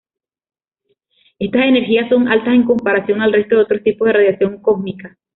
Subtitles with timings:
[1.37, 5.15] Estas energías son altas en comparación al resto de otro tipos de radiación cósmica.